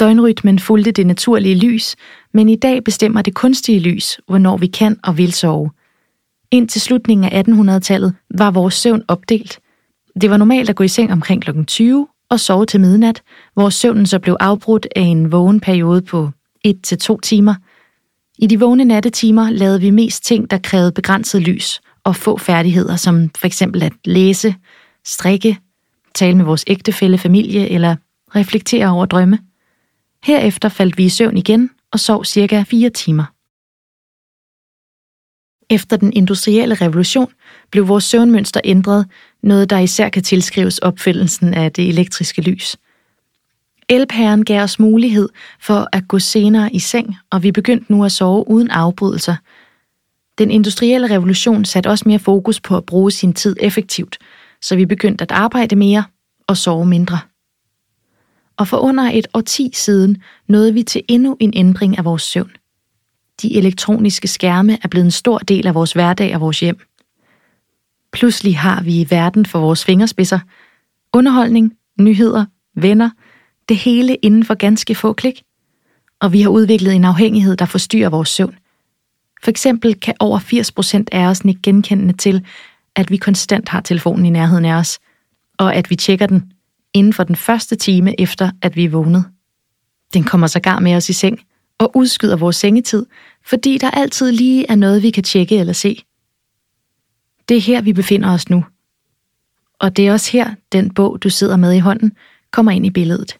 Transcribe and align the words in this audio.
Døgnrytmen 0.00 0.58
fulgte 0.58 0.92
det 0.92 1.06
naturlige 1.06 1.54
lys, 1.54 1.96
men 2.34 2.48
i 2.48 2.56
dag 2.56 2.84
bestemmer 2.84 3.22
det 3.22 3.34
kunstige 3.34 3.80
lys, 3.80 4.20
hvornår 4.26 4.56
vi 4.56 4.66
kan 4.66 4.96
og 5.02 5.18
vil 5.18 5.32
sove. 5.32 5.70
Indtil 6.50 6.80
slutningen 6.80 7.32
af 7.32 7.42
1800-tallet 7.42 8.14
var 8.34 8.50
vores 8.50 8.74
søvn 8.74 9.02
opdelt. 9.08 9.60
Det 10.20 10.30
var 10.30 10.36
normalt 10.36 10.70
at 10.70 10.76
gå 10.76 10.84
i 10.84 10.88
seng 10.88 11.12
omkring 11.12 11.42
kl. 11.42 11.50
20 11.66 12.08
og 12.30 12.40
sove 12.40 12.66
til 12.66 12.80
midnat, 12.80 13.22
hvor 13.54 13.68
søvnen 13.68 14.06
så 14.06 14.18
blev 14.18 14.36
afbrudt 14.40 14.86
af 14.96 15.02
en 15.02 15.32
vågen 15.32 15.60
periode 15.60 16.02
på 16.02 16.30
1-2 16.68 17.16
timer. 17.22 17.54
I 18.38 18.46
de 18.46 18.60
vågne 18.60 18.84
nattetimer 18.84 19.50
lavede 19.50 19.80
vi 19.80 19.90
mest 19.90 20.24
ting, 20.24 20.50
der 20.50 20.58
krævede 20.58 20.92
begrænset 20.92 21.42
lys 21.42 21.80
og 22.04 22.16
få 22.16 22.36
færdigheder, 22.38 22.96
som 22.96 23.30
for 23.38 23.46
eksempel 23.46 23.82
at 23.82 23.92
læse, 24.04 24.54
strikke, 25.04 25.58
tale 26.14 26.36
med 26.36 26.44
vores 26.44 26.64
ægtefælle, 26.66 27.18
familie 27.18 27.68
eller 27.68 27.96
reflektere 28.36 28.88
over 28.88 29.06
drømme. 29.06 29.38
Herefter 30.24 30.68
faldt 30.68 30.98
vi 30.98 31.04
i 31.04 31.08
søvn 31.08 31.36
igen 31.36 31.70
og 31.92 32.00
sov 32.00 32.24
cirka 32.24 32.62
4 32.62 32.90
timer. 32.90 33.24
Efter 35.70 35.96
den 35.96 36.12
industrielle 36.12 36.74
revolution 36.74 37.32
blev 37.70 37.88
vores 37.88 38.04
søvnmønster 38.04 38.60
ændret, 38.64 39.06
noget 39.42 39.70
der 39.70 39.78
især 39.78 40.08
kan 40.08 40.22
tilskrives 40.22 40.78
opfindelsen 40.78 41.54
af 41.54 41.72
det 41.72 41.88
elektriske 41.88 42.42
lys. 42.42 42.76
Elpæren 43.88 44.44
gav 44.44 44.62
os 44.62 44.78
mulighed 44.78 45.28
for 45.60 45.88
at 45.92 46.08
gå 46.08 46.18
senere 46.18 46.72
i 46.72 46.78
seng, 46.78 47.16
og 47.30 47.42
vi 47.42 47.52
begyndte 47.52 47.92
nu 47.92 48.04
at 48.04 48.12
sove 48.12 48.48
uden 48.48 48.70
afbrydelser. 48.70 49.36
Den 50.38 50.50
industrielle 50.50 51.10
revolution 51.10 51.64
satte 51.64 51.90
også 51.90 52.04
mere 52.08 52.18
fokus 52.18 52.60
på 52.60 52.76
at 52.76 52.86
bruge 52.86 53.10
sin 53.10 53.32
tid 53.32 53.56
effektivt, 53.60 54.18
så 54.62 54.76
vi 54.76 54.86
begyndte 54.86 55.22
at 55.22 55.32
arbejde 55.32 55.76
mere 55.76 56.04
og 56.46 56.56
sove 56.56 56.86
mindre. 56.86 57.18
Og 58.60 58.68
for 58.68 58.76
under 58.76 59.04
et 59.04 59.26
årti 59.34 59.70
siden 59.74 60.22
nåede 60.48 60.74
vi 60.74 60.82
til 60.82 61.02
endnu 61.08 61.36
en 61.40 61.52
ændring 61.56 61.98
af 61.98 62.04
vores 62.04 62.22
søvn. 62.22 62.50
De 63.42 63.56
elektroniske 63.56 64.28
skærme 64.28 64.78
er 64.82 64.88
blevet 64.88 65.04
en 65.04 65.10
stor 65.10 65.38
del 65.38 65.66
af 65.66 65.74
vores 65.74 65.92
hverdag 65.92 66.34
og 66.34 66.40
vores 66.40 66.60
hjem. 66.60 66.78
Pludselig 68.12 68.58
har 68.58 68.82
vi 68.82 69.06
verden 69.10 69.46
for 69.46 69.58
vores 69.58 69.84
fingerspidser. 69.84 70.38
Underholdning, 71.14 71.76
nyheder, 72.00 72.44
venner, 72.76 73.10
det 73.68 73.76
hele 73.76 74.16
inden 74.16 74.44
for 74.44 74.54
ganske 74.54 74.94
få 74.94 75.12
klik. 75.12 75.42
Og 76.20 76.32
vi 76.32 76.40
har 76.40 76.50
udviklet 76.50 76.94
en 76.94 77.04
afhængighed, 77.04 77.56
der 77.56 77.66
forstyrrer 77.66 78.08
vores 78.08 78.28
søvn. 78.28 78.58
For 79.42 79.50
eksempel 79.50 80.00
kan 80.00 80.14
over 80.20 80.38
80% 80.38 81.04
af 81.12 81.26
os 81.26 81.40
ikke 81.44 81.62
genkendende 81.62 82.16
til, 82.16 82.46
at 82.96 83.10
vi 83.10 83.16
konstant 83.16 83.68
har 83.68 83.80
telefonen 83.80 84.26
i 84.26 84.30
nærheden 84.30 84.64
af 84.64 84.74
os, 84.74 84.98
og 85.58 85.74
at 85.74 85.90
vi 85.90 85.96
tjekker 85.96 86.26
den 86.26 86.52
inden 86.94 87.12
for 87.12 87.24
den 87.24 87.36
første 87.36 87.76
time 87.76 88.20
efter, 88.20 88.50
at 88.62 88.76
vi 88.76 88.84
er 88.84 88.88
vågnet. 88.88 89.24
Den 90.14 90.24
kommer 90.24 90.46
sågar 90.46 90.78
med 90.78 90.94
os 90.94 91.08
i 91.08 91.12
seng 91.12 91.40
og 91.78 91.96
udskyder 91.96 92.36
vores 92.36 92.56
sengetid, 92.56 93.06
fordi 93.46 93.78
der 93.78 93.90
altid 93.90 94.32
lige 94.32 94.66
er 94.68 94.74
noget, 94.74 95.02
vi 95.02 95.10
kan 95.10 95.22
tjekke 95.22 95.58
eller 95.58 95.72
se. 95.72 96.04
Det 97.48 97.56
er 97.56 97.60
her, 97.60 97.80
vi 97.80 97.92
befinder 97.92 98.32
os 98.32 98.50
nu. 98.50 98.64
Og 99.78 99.96
det 99.96 100.06
er 100.06 100.12
også 100.12 100.32
her, 100.32 100.54
den 100.72 100.94
bog, 100.94 101.22
du 101.22 101.30
sidder 101.30 101.56
med 101.56 101.72
i 101.72 101.78
hånden, 101.78 102.12
kommer 102.50 102.72
ind 102.72 102.86
i 102.86 102.90
billedet. 102.90 103.36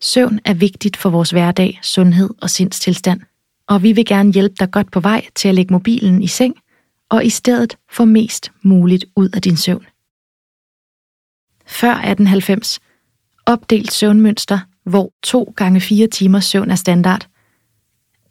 Søvn 0.00 0.40
er 0.44 0.54
vigtigt 0.54 0.96
for 0.96 1.10
vores 1.10 1.30
hverdag, 1.30 1.78
sundhed 1.82 2.30
og 2.42 2.50
sindstilstand, 2.50 3.20
og 3.66 3.82
vi 3.82 3.92
vil 3.92 4.06
gerne 4.06 4.32
hjælpe 4.32 4.54
dig 4.58 4.70
godt 4.70 4.90
på 4.90 5.00
vej 5.00 5.26
til 5.34 5.48
at 5.48 5.54
lægge 5.54 5.72
mobilen 5.72 6.22
i 6.22 6.26
seng, 6.26 6.54
og 7.08 7.24
i 7.24 7.30
stedet 7.30 7.76
få 7.90 8.04
mest 8.04 8.52
muligt 8.62 9.04
ud 9.16 9.28
af 9.28 9.42
din 9.42 9.56
søvn. 9.56 9.86
Før 11.72 11.92
1890 11.92 12.80
opdelt 13.46 13.92
søvnmønster, 13.92 14.58
hvor 14.84 15.12
2 15.22 15.54
gange 15.56 15.80
4 15.80 16.06
timers 16.06 16.44
søvn 16.44 16.70
er 16.70 16.74
standard. 16.74 17.26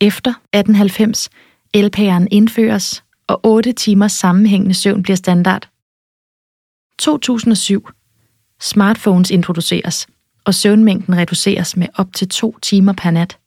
Efter 0.00 0.30
1890 0.30 1.28
LPR'en 1.76 2.26
indføres, 2.30 3.04
og 3.26 3.40
8 3.42 3.72
timers 3.72 4.12
sammenhængende 4.12 4.74
søvn 4.74 5.02
bliver 5.02 5.16
standard. 5.16 5.68
2007 6.98 7.88
Smartphones 8.60 9.30
introduceres, 9.30 10.06
og 10.44 10.54
søvnmængden 10.54 11.16
reduceres 11.16 11.76
med 11.76 11.86
op 11.94 12.12
til 12.14 12.28
2 12.28 12.58
timer 12.58 12.92
per 12.92 13.10
nat. 13.10 13.38